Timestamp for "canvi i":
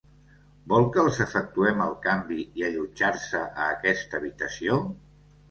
2.07-2.65